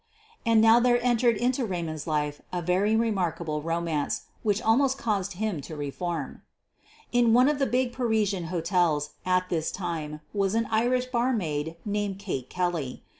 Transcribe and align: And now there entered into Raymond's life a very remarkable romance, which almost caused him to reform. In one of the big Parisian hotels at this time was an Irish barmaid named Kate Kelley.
And 0.47 0.61
now 0.61 0.79
there 0.79 0.99
entered 1.03 1.37
into 1.37 1.63
Raymond's 1.63 2.07
life 2.07 2.41
a 2.51 2.63
very 2.63 2.95
remarkable 2.95 3.61
romance, 3.61 4.23
which 4.41 4.59
almost 4.59 4.97
caused 4.97 5.33
him 5.33 5.61
to 5.61 5.75
reform. 5.75 6.41
In 7.11 7.33
one 7.33 7.47
of 7.47 7.59
the 7.59 7.67
big 7.67 7.93
Parisian 7.93 8.45
hotels 8.45 9.11
at 9.27 9.49
this 9.49 9.69
time 9.71 10.21
was 10.33 10.55
an 10.55 10.65
Irish 10.71 11.05
barmaid 11.05 11.75
named 11.85 12.17
Kate 12.17 12.49
Kelley. 12.49 13.03